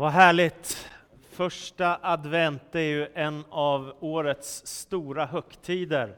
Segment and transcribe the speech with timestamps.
[0.00, 0.88] Vad härligt!
[1.30, 6.16] Första advent är ju en av årets stora högtider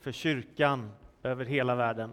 [0.00, 0.90] för kyrkan
[1.22, 2.12] över hela världen.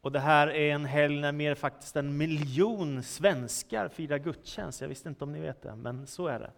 [0.00, 4.80] Och det här är en helg när mer faktiskt en miljon svenskar firar gudstjänst.
[4.80, 6.50] Jag visste inte om ni vet det, men så är det.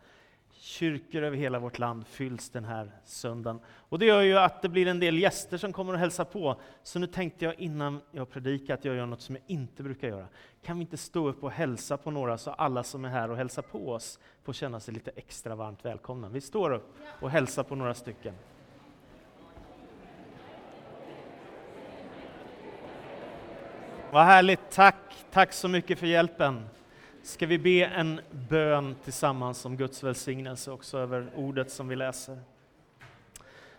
[0.60, 3.60] Kyrkor över hela vårt land fylls den här söndagen.
[3.66, 6.60] Och det gör ju att det blir en del gäster som kommer och hälsa på.
[6.82, 10.08] Så nu tänkte jag innan jag predikar att jag gör något som jag inte brukar
[10.08, 10.26] göra.
[10.62, 13.36] Kan vi inte stå upp och hälsa på några så alla som är här och
[13.36, 16.28] hälsar på oss får känna sig lite extra varmt välkomna.
[16.28, 18.34] Vi står upp och hälsar på några stycken.
[24.12, 26.68] Vad härligt, tack, tack så mycket för hjälpen
[27.22, 32.38] ska vi be en bön tillsammans om Guds välsignelse också över ordet som vi läser.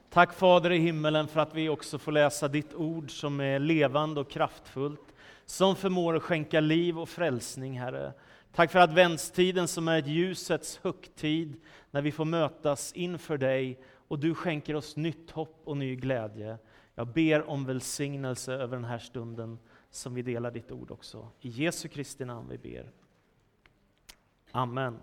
[0.10, 4.22] Tack Fader i himmelen för att vi också får läsa ditt ord som är levande
[4.22, 5.14] och kraftfullt,
[5.46, 8.14] som förmår att skänka liv och frälsning, Herre.
[8.54, 14.20] Tack för adventstiden som är ett ljusets högtid, när vi får mötas inför dig och
[14.20, 16.58] du skänker oss nytt hopp och ny glädje.
[16.96, 19.60] Jag ber om välsignelse över den här stunden
[19.92, 21.28] som vi delar ditt ord också.
[21.42, 22.92] I Jesu Kristi namn vi ber.
[24.52, 24.98] Amen.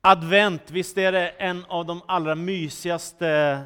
[0.00, 3.62] Advent, visst är det en av de allra mysigaste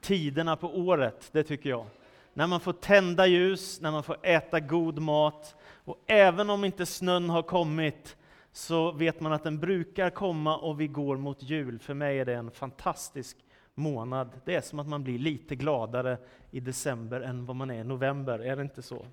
[0.00, 1.86] tiderna på året, det tycker jag.
[2.32, 5.56] När man får tända ljus, när man får äta god mat.
[5.84, 8.16] Och även om inte snön har kommit,
[8.52, 11.78] så vet man att den brukar komma och vi går mot jul.
[11.78, 13.36] För mig är det en fantastisk
[13.74, 14.30] månad.
[14.44, 16.18] Det är som att man blir lite gladare
[16.50, 19.06] i december än vad man är i november, är det inte så?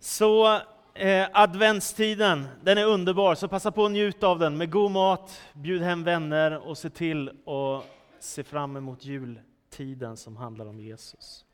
[0.00, 0.60] Så
[0.96, 5.40] Eh, adventstiden, den är underbar, så passa på att njuta av den med god mat,
[5.52, 7.84] bjud hem vänner och se till att
[8.20, 11.44] se fram emot jultiden som handlar om Jesus.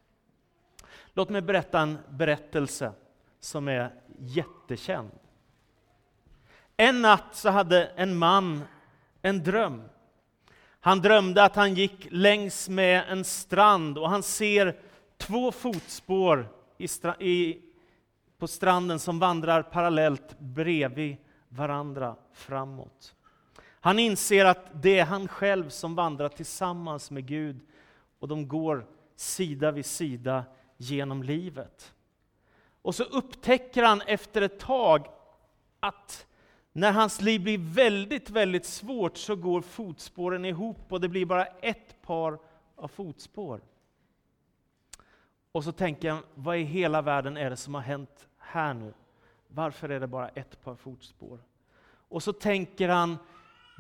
[1.15, 2.93] Låt mig berätta en berättelse
[3.41, 5.11] som är jättekänd.
[6.77, 8.63] En natt så hade en man
[9.23, 9.83] en dröm.
[10.81, 14.81] Han drömde att han gick längs med en strand och han ser
[15.19, 16.49] två fotspår
[16.79, 16.89] i,
[17.19, 17.63] i
[18.41, 21.17] på stranden som vandrar parallellt bredvid
[21.49, 23.15] varandra framåt.
[23.63, 27.61] Han inser att det är han själv som vandrar tillsammans med Gud
[28.19, 28.87] och de går
[29.17, 30.45] sida vid sida
[30.77, 31.95] genom livet.
[32.83, 35.07] Och så upptäcker han efter ett tag
[35.81, 36.27] att
[36.73, 41.45] när hans liv blir väldigt, väldigt svårt så går fotspåren ihop och det blir bara
[41.45, 42.39] ett par
[42.77, 43.61] av fotspår.
[45.53, 48.93] Och så tänker han, vad i hela världen är det som har hänt här nu?
[49.49, 51.39] Varför är det bara ett par fotspår?
[52.09, 53.19] Och så tänker han,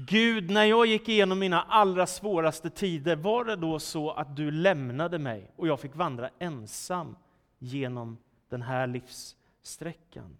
[0.07, 4.51] Gud, när jag gick igenom mina allra svåraste tider, var det då så att du
[4.51, 7.17] lämnade mig och jag fick vandra ensam
[7.59, 10.37] genom den här livssträckan?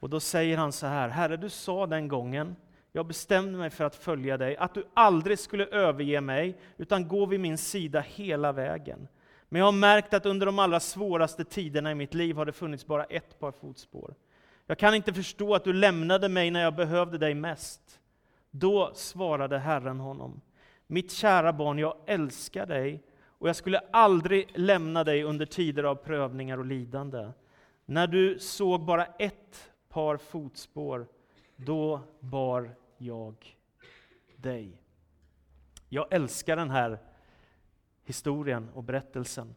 [0.00, 2.56] Och då säger han så här, Herre du sa den gången,
[2.92, 7.26] jag bestämde mig för att följa dig, att du aldrig skulle överge mig, utan gå
[7.26, 9.08] vid min sida hela vägen.
[9.48, 12.52] Men jag har märkt att under de allra svåraste tiderna i mitt liv har det
[12.52, 14.14] funnits bara ett par fotspår.
[14.66, 18.00] Jag kan inte förstå att du lämnade mig när jag behövde dig mest.
[18.50, 20.40] Då svarade Herren honom,
[20.86, 23.02] mitt kära barn, jag älskar dig
[23.38, 27.30] och jag skulle aldrig lämna dig under tider av prövningar och lidande.
[27.84, 31.06] När du såg bara ett par fotspår,
[31.56, 33.56] då bar jag
[34.36, 34.82] dig.
[35.88, 36.98] Jag älskar den här
[38.06, 39.54] historien och berättelsen.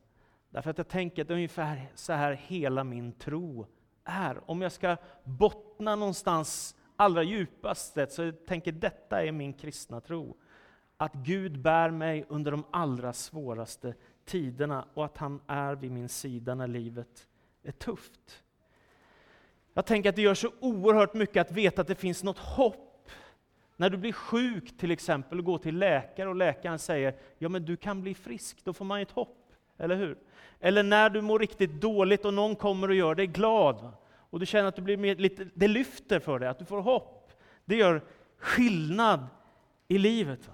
[0.49, 3.67] Därför att jag tänker att det är ungefär så här hela min tro
[4.03, 4.49] är.
[4.49, 10.37] Om jag ska bottna någonstans allra djupast så jag tänker detta är min kristna tro.
[10.97, 13.93] Att Gud bär mig under de allra svåraste
[14.25, 17.27] tiderna och att han är vid min sida när livet
[17.63, 18.43] är tufft.
[19.73, 22.88] Jag tänker att det gör så oerhört mycket att veta att det finns något hopp
[23.79, 27.65] när du blir sjuk till exempel och går till läkare och läkaren säger ja men
[27.65, 30.17] du kan bli frisk, då får man ett hopp, eller hur?
[30.59, 33.91] Eller när du mår riktigt dåligt och någon kommer och gör dig glad
[34.29, 36.81] och du känner att du blir mer, lite, det lyfter för dig, att du får
[36.81, 37.31] hopp.
[37.65, 38.01] Det gör
[38.37, 39.27] skillnad
[39.87, 40.49] i livet.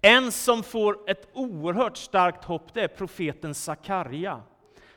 [0.00, 4.42] En som får ett oerhört starkt hopp, det är profeten Sakarja.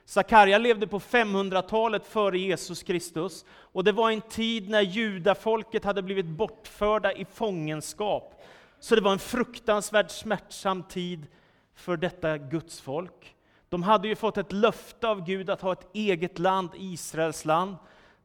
[0.06, 6.02] Sakarja levde på 500-talet före Jesus Kristus och det var en tid när judafolket hade
[6.02, 8.42] blivit bortförda i fångenskap.
[8.80, 11.28] Så det var en fruktansvärt smärtsam tid
[11.76, 13.36] för detta Guds folk.
[13.70, 17.76] De hade ju fått ett löfte av Gud att ha ett eget land, Israels land,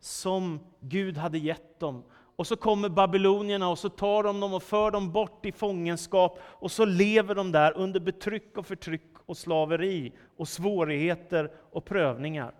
[0.00, 2.04] som Gud hade gett dem.
[2.36, 6.38] Och så kommer babylonierna och så tar de dem och för dem bort i fångenskap
[6.44, 12.54] och så lever de där under betryck och förtryck och slaveri och svårigheter och prövningar.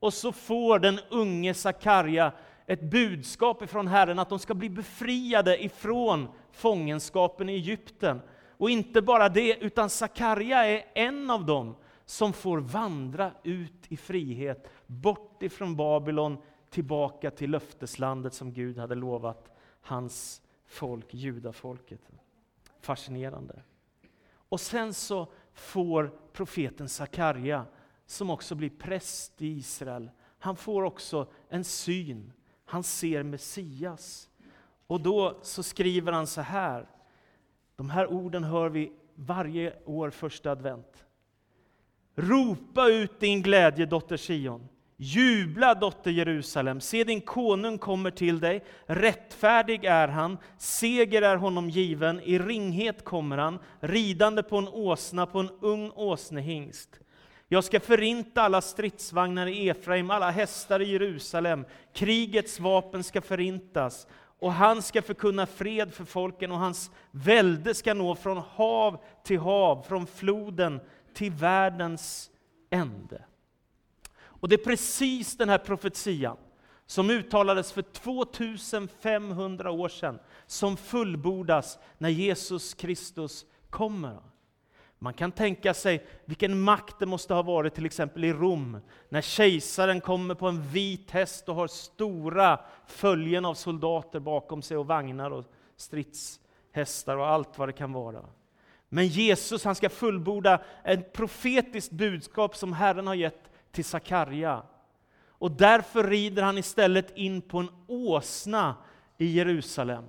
[0.00, 2.32] Och så får den unge Sakarja
[2.66, 8.20] ett budskap ifrån Herren att de ska bli befriade ifrån fångenskapen i Egypten.
[8.48, 13.96] Och inte bara det, utan Sakarja är en av dem som får vandra ut i
[13.96, 16.38] frihet, bort ifrån Babylon,
[16.70, 22.00] tillbaka till löfteslandet som Gud hade lovat hans folk, judafolket.
[22.80, 23.62] Fascinerande.
[24.32, 25.26] Och sen så
[25.60, 27.66] får profeten Sakarja,
[28.06, 32.32] som också blir präst i Israel, han får också en syn.
[32.64, 34.28] Han ser Messias.
[34.86, 36.86] Och då så skriver han så här,
[37.76, 41.06] de här orden hör vi varje år första advent.
[42.14, 44.68] Ropa ut din glädje, dotter Sion.
[45.02, 46.80] Jubla, dotter Jerusalem.
[46.80, 48.64] Se, din konung kommer till dig.
[48.86, 52.20] Rättfärdig är han, seger är honom given.
[52.20, 57.00] I ringhet kommer han, ridande på en åsna, på en ung åsnehingst.
[57.48, 61.64] Jag ska förinta alla stridsvagnar i Efraim, alla hästar i Jerusalem.
[61.92, 64.06] Krigets vapen ska förintas,
[64.38, 69.38] och han ska förkunna fred för folken, och hans välde ska nå från hav till
[69.38, 70.80] hav, från floden
[71.14, 72.30] till världens
[72.70, 73.24] ände.
[74.40, 76.36] Och det är precis den här profetian
[76.86, 84.20] som uttalades för 2500 år sedan, som fullbordas när Jesus Kristus kommer.
[84.98, 88.78] Man kan tänka sig vilken makt det måste ha varit till exempel i Rom,
[89.08, 94.76] när kejsaren kommer på en vit häst och har stora följen av soldater bakom sig
[94.76, 95.44] och vagnar och
[95.76, 98.24] stridshästar och allt vad det kan vara.
[98.88, 104.62] Men Jesus han ska fullborda ett profetiskt budskap som Herren har gett till Sakarja.
[105.28, 108.76] Och därför rider han istället in på en åsna
[109.18, 110.04] i Jerusalem.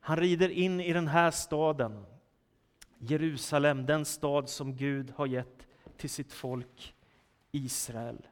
[0.00, 2.04] Han rider in i den här staden,
[2.98, 5.66] Jerusalem, den stad som Gud har gett
[5.96, 6.94] till sitt folk
[7.52, 8.26] Israel.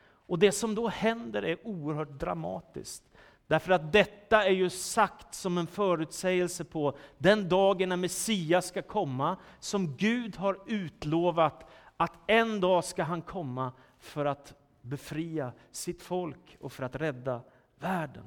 [0.00, 3.02] Och det som då händer är oerhört dramatiskt.
[3.46, 8.82] Därför att detta är ju sagt som en förutsägelse på den dagen när Messias ska
[8.82, 16.02] komma, som Gud har utlovat att en dag ska han komma för att befria sitt
[16.02, 17.40] folk och för att rädda
[17.78, 18.24] världen.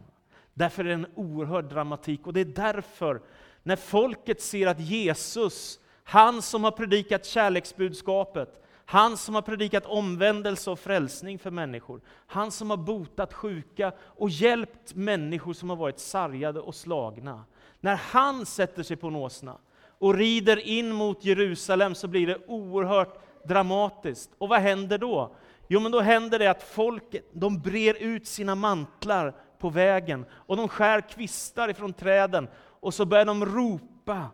[0.53, 3.21] Därför är det en oerhörd dramatik och det är därför,
[3.63, 10.71] när folket ser att Jesus, han som har predikat kärleksbudskapet, han som har predikat omvändelse
[10.71, 12.01] och frälsning för människor.
[12.07, 17.43] Han som har botat sjuka och hjälpt människor som har varit sargade och slagna.
[17.79, 19.57] När han sätter sig på en åsna
[19.99, 24.31] och rider in mot Jerusalem så blir det oerhört dramatiskt.
[24.37, 25.35] Och vad händer då?
[25.67, 30.57] Jo, men då händer det att folk de brer ut sina mantlar på vägen och
[30.57, 34.29] de skär kvistar ifrån träden och så börjar de ropa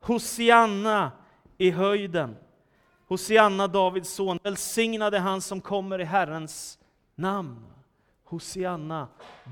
[0.00, 1.12] Hosianna
[1.58, 2.36] i höjden.
[3.08, 6.78] Hosianna, Davids son, välsignade han som kommer i Herrens
[7.14, 7.66] namn.
[8.24, 9.08] Hosianna,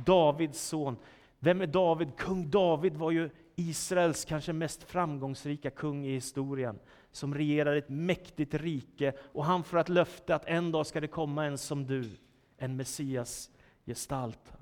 [0.06, 0.96] Davids son.
[1.38, 2.16] Vem är David?
[2.16, 6.78] Kung David var ju Israels kanske mest framgångsrika kung i historien,
[7.12, 11.08] som regerar ett mäktigt rike, och han får ett löfte att en dag ska det
[11.08, 12.10] komma en som du,
[12.56, 13.50] en Messias
[13.86, 14.52] gestalt.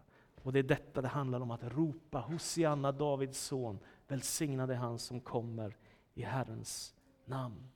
[0.43, 3.79] Och det är detta det handlar om, att ropa Hosianna, Davids son,
[4.09, 5.77] välsignade han som kommer
[6.15, 6.95] i Herrens
[7.25, 7.69] namn.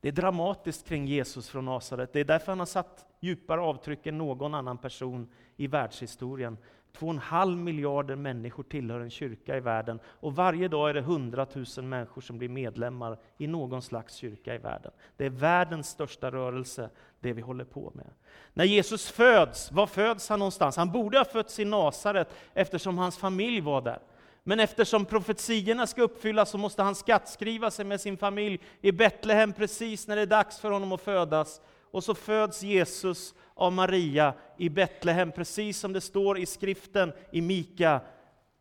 [0.00, 2.12] Det är dramatiskt kring Jesus från Nasaret.
[2.12, 6.58] Det är därför han har satt djupare avtryck än någon annan person i världshistorien.
[6.92, 10.94] Två och en halv miljarder människor tillhör en kyrka i världen och varje dag är
[10.94, 11.46] det 100
[11.76, 14.92] 000 människor som blir medlemmar i någon slags kyrka i världen.
[15.16, 18.10] Det är världens största rörelse, det vi håller på med.
[18.52, 20.76] När Jesus föds, var föds han någonstans?
[20.76, 23.98] Han borde ha fötts i Nasaret eftersom hans familj var där.
[24.44, 29.52] Men eftersom profetiorna ska uppfyllas så måste han skattskriva sig med sin familj i Betlehem
[29.52, 31.60] precis när det är dags för honom att födas.
[31.92, 37.40] Och så föds Jesus av Maria i Betlehem, precis som det står i skriften i
[37.40, 38.00] Mika.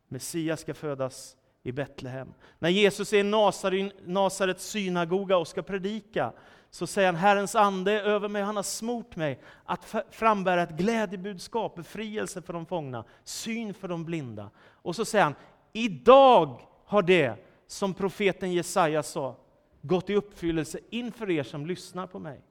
[0.07, 2.33] Messias ska födas i Betlehem.
[2.59, 6.33] När Jesus är i Nasarets synagoga och ska predika,
[6.69, 10.77] så säger han, Herrens ande är över mig, han har smort mig att frambära ett
[10.77, 14.49] glädjebudskap, befrielse för de fångna, syn för de blinda.
[14.71, 15.35] Och så säger han,
[15.73, 17.35] Idag har det
[17.67, 19.37] som profeten Jesaja sa
[19.81, 22.41] gått i uppfyllelse inför er som lyssnar på mig.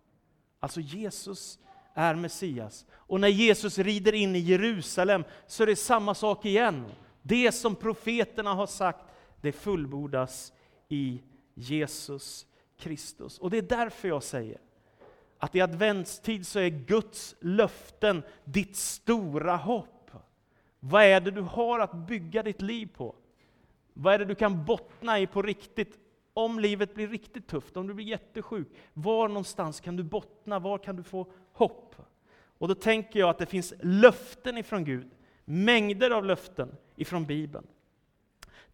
[0.60, 1.58] Alltså Jesus
[1.94, 2.86] är Messias.
[2.92, 6.84] Och när Jesus rider in i Jerusalem så är det samma sak igen.
[7.22, 9.04] Det som profeterna har sagt,
[9.40, 10.52] det fullbordas
[10.88, 11.22] i
[11.54, 12.46] Jesus
[12.78, 13.38] Kristus.
[13.38, 14.60] Och det är därför jag säger
[15.38, 20.10] att i adventstid så är Guds löften ditt stora hopp.
[20.80, 23.14] Vad är det du har att bygga ditt liv på?
[23.92, 25.98] Vad är det du kan bottna i på riktigt?
[26.40, 30.58] Om livet blir riktigt tufft, om du blir jättesjuk, var någonstans kan du bottna?
[30.58, 31.94] Var kan du få hopp?
[32.58, 35.10] Och då tänker jag att det finns löften ifrån Gud,
[35.44, 37.66] mängder av löften ifrån Bibeln.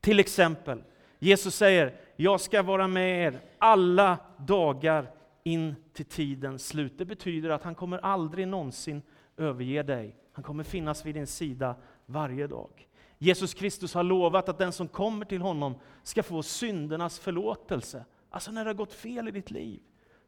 [0.01, 0.83] Till exempel,
[1.19, 5.11] Jesus säger, jag ska vara med er alla dagar
[5.43, 6.99] in till tidens slut.
[6.99, 9.03] Det betyder att han kommer aldrig någonsin
[9.37, 10.17] överge dig.
[10.33, 11.75] Han kommer finnas vid din sida
[12.07, 12.89] varje dag.
[13.19, 18.05] Jesus Kristus har lovat att den som kommer till honom ska få syndernas förlåtelse.
[18.31, 19.81] Alltså när det har gått fel i ditt liv,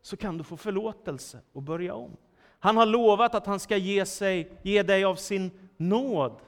[0.03, 2.17] så kan du få förlåtelse och börja om.
[2.59, 6.41] Han har lovat att han ska ge, sig, ge dig av sin nåd,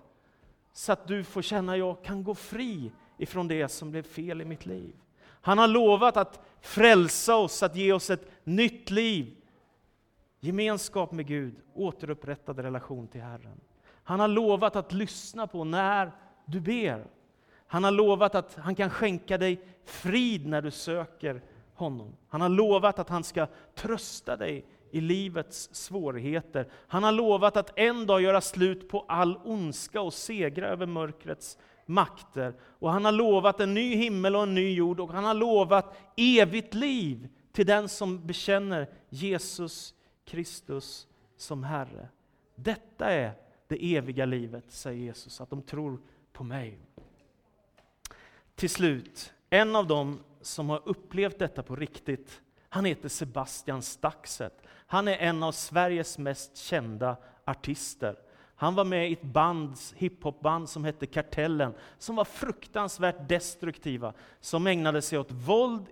[0.72, 4.40] så att du får känna att jag kan gå fri ifrån det som blev fel
[4.40, 4.94] i mitt liv.
[5.22, 9.36] Han har lovat att frälsa oss, att ge oss ett nytt liv.
[10.40, 13.60] Gemenskap med Gud, återupprättad relation till Herren.
[14.02, 16.12] Han har lovat att lyssna på när
[16.50, 17.06] du ber.
[17.66, 21.42] Han har lovat att han kan skänka dig frid när du söker
[21.74, 22.16] honom.
[22.28, 26.68] Han har lovat att han ska trösta dig i livets svårigheter.
[26.88, 31.58] Han har lovat att en dag göra slut på all ondska och segra över mörkrets
[31.86, 32.54] makter.
[32.62, 35.96] Och han har lovat en ny himmel och en ny jord och han har lovat
[36.16, 42.08] evigt liv till den som bekänner Jesus Kristus som Herre.
[42.54, 43.32] Detta är
[43.68, 45.98] det eviga livet, säger Jesus, att de tror
[46.40, 46.78] på mig.
[48.54, 54.62] Till slut, en av dem som har upplevt detta på riktigt, han heter Sebastian Staxet.
[54.86, 58.16] Han är en av Sveriges mest kända artister.
[58.54, 64.66] Han var med i ett band, hiphopband som hette Kartellen, som var fruktansvärt destruktiva, som
[64.66, 65.86] ägnade sig åt våld,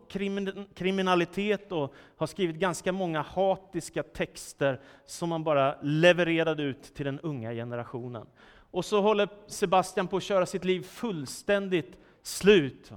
[0.74, 7.20] kriminalitet och har skrivit ganska många hatiska texter som man bara levererade ut till den
[7.20, 8.26] unga generationen.
[8.70, 12.92] Och så håller Sebastian på att köra sitt liv fullständigt slut.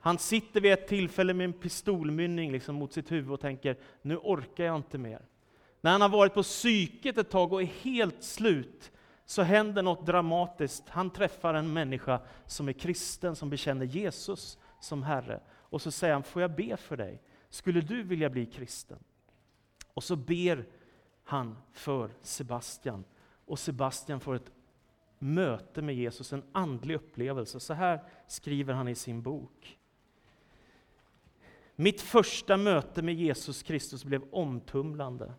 [0.00, 4.16] Han sitter vid ett tillfälle med en pistolmynning liksom mot sitt huvud och tänker, nu
[4.16, 5.22] orkar jag inte mer.
[5.80, 8.92] När han har varit på psyket ett tag och är helt slut,
[9.24, 10.88] så händer något dramatiskt.
[10.88, 15.40] Han träffar en människa som är kristen, som bekänner Jesus som Herre.
[15.48, 17.22] Och så säger han, får jag be för dig?
[17.50, 18.98] Skulle du vilja bli kristen?
[19.94, 20.66] Och så ber
[21.24, 23.04] han för Sebastian.
[23.46, 24.50] Och Sebastian får ett
[25.34, 27.60] möte med Jesus, en andlig upplevelse.
[27.60, 29.78] Så här skriver han i sin bok.
[31.76, 35.32] Mitt första möte med Jesus Kristus blev omtumlande.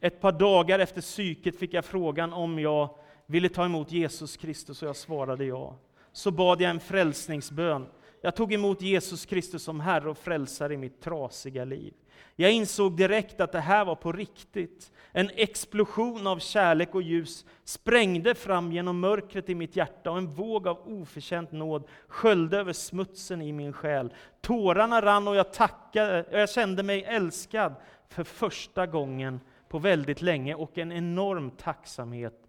[0.00, 4.82] Ett par dagar efter psyket fick jag frågan om jag ville ta emot Jesus Kristus
[4.82, 5.76] och jag svarade ja.
[6.12, 7.86] Så bad jag en frälsningsbön.
[8.20, 11.94] Jag tog emot Jesus Kristus som Herre och Frälsare i mitt trasiga liv.
[12.36, 14.92] Jag insåg direkt att det här var på riktigt.
[15.12, 20.34] En explosion av kärlek och ljus sprängde fram genom mörkret i mitt hjärta och en
[20.34, 24.14] våg av oförtjänt nåd sköljde över smutsen i min själ.
[24.40, 27.74] Tårarna rann och jag tackade, och jag kände mig älskad
[28.08, 32.48] för första gången på väldigt länge och en enorm tacksamhet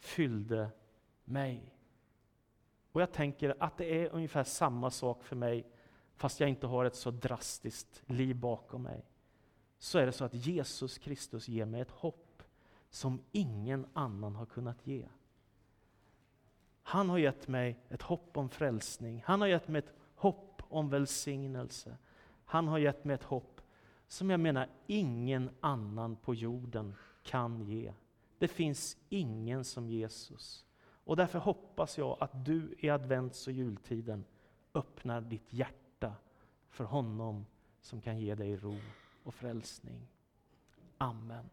[0.00, 0.68] fyllde
[1.24, 1.74] mig.
[2.92, 5.66] Och jag tänker att det är ungefär samma sak för mig,
[6.16, 9.04] fast jag inte har ett så drastiskt liv bakom mig.
[9.78, 12.42] Så är det så att Jesus Kristus ger mig ett hopp
[12.90, 15.08] som ingen annan har kunnat ge.
[16.82, 19.22] Han har gett mig ett hopp om frälsning.
[19.26, 21.96] Han har gett mig ett hopp om välsignelse.
[22.44, 23.60] Han har gett mig ett hopp
[24.08, 27.92] som jag menar ingen annan på jorden kan ge.
[28.38, 30.64] Det finns ingen som Jesus.
[31.04, 34.24] Och därför hoppas jag att du i advents och jultiden
[34.74, 35.83] öppnar ditt hjärta
[36.74, 37.46] för honom
[37.80, 38.78] som kan ge dig ro
[39.24, 40.08] och frälsning.
[40.98, 41.50] Amen.